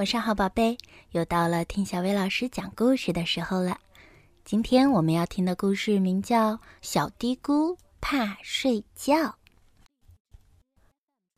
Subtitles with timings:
[0.00, 0.78] 晚上好，宝贝，
[1.10, 3.80] 又到了听小薇老师讲故事的时候了。
[4.46, 9.14] 今天我们要听的故事名叫《小嘀咕怕睡觉》。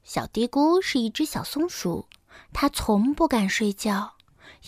[0.05, 2.07] 小嘀咕是一只小松鼠，
[2.53, 4.13] 它从不敢睡觉。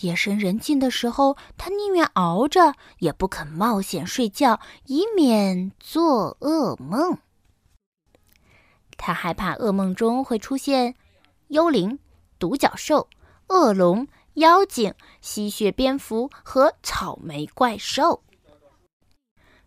[0.01, 7.19] 夜深人静的时候，它宁愿熬着，也不肯冒险睡觉，以免做噩梦。
[8.97, 10.95] 它害怕噩梦中会出现
[11.47, 11.97] 幽灵、
[12.37, 13.07] 独角兽。
[13.47, 18.23] 恶龙、妖精、吸血蝙蝠和草莓怪兽，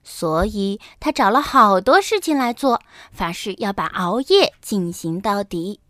[0.02, 5.80] 所以他找了好多事情来做，发誓要把熬夜进行到底。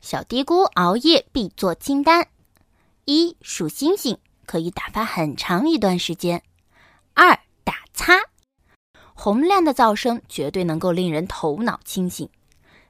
[0.00, 2.28] 小嘀咕熬夜必做清单：
[3.04, 6.40] 一、数星星，可以打发很长一段时间；
[7.14, 8.14] 二、打擦，
[9.14, 12.28] 洪亮的噪声绝对能够令人头脑清醒；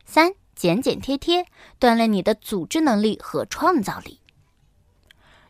[0.07, 0.35] 三。
[0.63, 1.45] 剪剪贴贴，
[1.81, 4.21] 锻炼你的组织能力和创造力。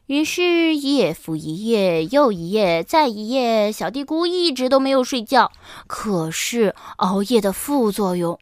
[0.07, 5.53] 于是，夜复一夜，又一夜，再一夜，小地咕一直都没有睡觉。
[5.87, 8.39] 可是，熬夜的副作用：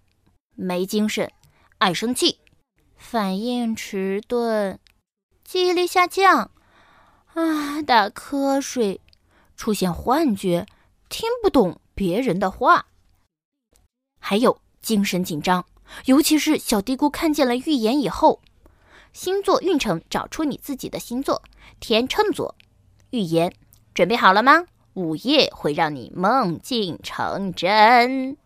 [0.54, 1.32] 没精神、
[1.78, 2.38] 爱生气、
[2.96, 4.78] 反应迟钝、
[5.42, 6.52] 记忆力下降、
[7.34, 9.00] 啊，打瞌睡、
[9.56, 10.66] 出现幻觉、
[11.08, 12.86] 听不懂别人的话，
[14.20, 15.66] 还有精神紧张。
[16.06, 18.40] 尤其是小嘀咕看见了预言以后，
[19.12, 21.42] 星座运程，找出你自己的星座，
[21.80, 22.54] 天秤座，
[23.10, 23.52] 预言，
[23.92, 24.64] 准备好了吗？
[24.94, 28.36] 午夜会让你梦境成真。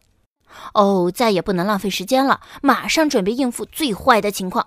[0.72, 4.66] 哦，再也不能浪费时间了，马上准备应付最坏的情况。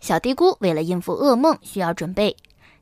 [0.00, 2.36] 小嘀咕为了应付噩梦，需要准备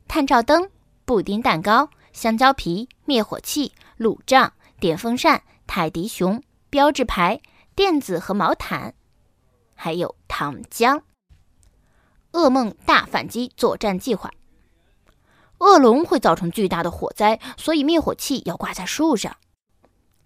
[0.07, 0.69] 探照灯、
[1.05, 7.39] 布丁蛋糕、香蕉皮、灭火器、路障、电风扇、泰迪熊、标志牌。
[7.75, 8.93] 垫子和毛毯，
[9.75, 11.01] 还有糖浆。
[12.31, 14.31] 噩梦大反击作战计划：
[15.59, 19.37] 恶龙会造成巨大的火灾，所以灭火器要挂在树上。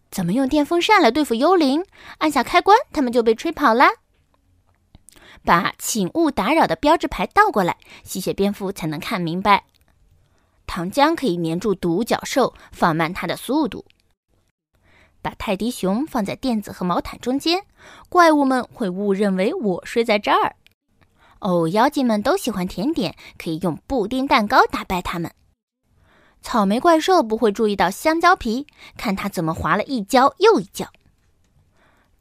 [0.10, 1.86] 怎么用电风扇来对付幽灵？
[2.20, 3.90] 按下开关，它们就被吹跑啦。
[5.44, 9.66] 把“请勿打扰”的标志牌倒过来，吸血蝙蝠才能看明白。
[10.66, 13.86] 糖浆可以粘住独角兽，放慢它的速度。
[15.28, 17.66] 把泰迪熊放在垫子和毛毯中间，
[18.08, 20.56] 怪物们会误认为我睡在这儿。
[21.42, 25.30] 哦，妖精们都喜欢甜点，可以用布丁蛋糕打败他们。
[26.42, 30.88] 草莓怪兽不会注意到香蕉皮，看它怎么滑了一跤又一跤。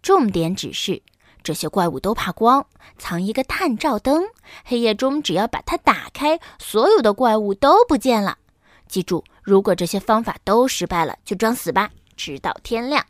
[0.02, 1.00] 重点指示：
[1.44, 2.66] 这些怪物都怕光，
[2.98, 4.24] 藏一个探照灯，
[4.64, 8.38] 黑夜中只要把它打开，所有的怪物都不见了。
[8.88, 11.92] 记住，如果这些方法都失败了，就装死吧。
[12.16, 13.04] 直到天亮，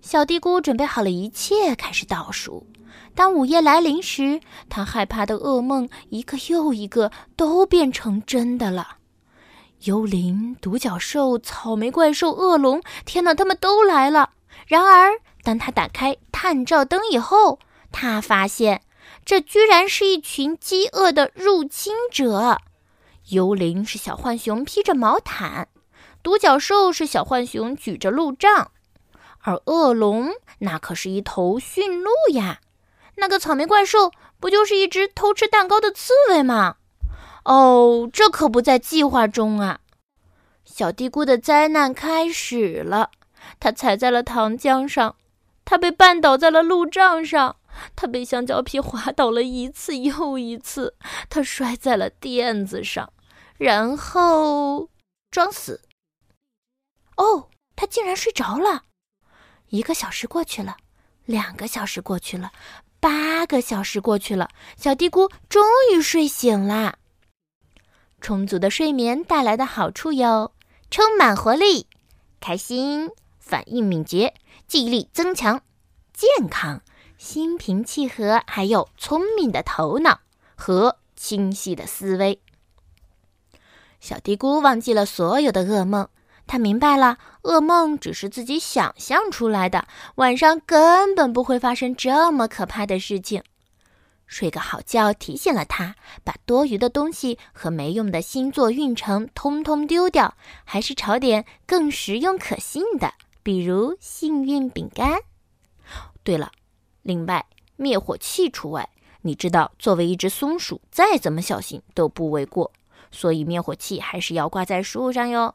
[0.00, 2.66] 小嘀咕准备好了一切，开始倒数。
[3.14, 8.96] 当午夜来临时，他害怕的噩梦一个又一个都变成真的了。
[9.84, 14.30] 幽灵、独角兽、草莓怪兽、恶龙，天哪，他们都来了！
[14.66, 17.58] 然而，当他打开探照灯以后，
[17.92, 18.82] 他发现
[19.24, 22.58] 这居然是一群饥饿的入侵者。
[23.28, 25.68] 幽灵是小浣熊披着毛毯。
[26.22, 28.72] 独角兽是小浣熊举着路障，
[29.40, 32.60] 而恶龙那可是一头驯鹿呀！
[33.16, 36.76] 那个草莓怪兽不就是一只偷吃蛋糕的刺猬吗？
[37.44, 39.80] 哦，这可不在计划中啊！
[40.64, 43.10] 小嘀咕的灾难开始了，
[43.58, 45.16] 他踩在了糖浆上，
[45.64, 47.56] 他被绊倒在了路障上，
[47.96, 50.94] 他被香蕉皮滑倒了一次又一次，
[51.30, 53.10] 他摔在了垫子上，
[53.56, 54.88] 然后
[55.30, 55.80] 装死。
[57.20, 58.84] 哦，他竟然睡着了！
[59.68, 60.78] 一个小时过去了，
[61.26, 62.50] 两个小时过去了，
[62.98, 64.48] 八个小时过去了，
[64.78, 66.96] 小嘀咕终于睡醒了。
[68.22, 70.52] 充足的睡眠带来的好处有：
[70.90, 71.86] 充满活力、
[72.40, 74.32] 开心、反应敏捷、
[74.66, 75.60] 记忆力增强、
[76.14, 76.80] 健康、
[77.18, 80.20] 心平气和，还有聪明的头脑
[80.54, 82.40] 和清晰的思维。
[84.00, 86.08] 小嘀咕忘记了所有的噩梦。
[86.50, 89.86] 他明白了，噩梦只是自己想象出来的，
[90.16, 93.44] 晚上根本不会发生这么可怕的事情。
[94.26, 95.94] 睡个好觉提醒了他，
[96.24, 103.14] 把多余的东西和没用的星座运程通通丢掉，还是炒点更实用可信的，
[103.44, 105.20] 比如幸运饼干。
[106.24, 106.50] 对了，
[107.02, 108.90] 另外灭火器除外。
[109.22, 112.72] 你知道，作为一只松鼠，再怎么小心都不为过，
[113.12, 115.54] 所以灭火器还是要挂在树上哟。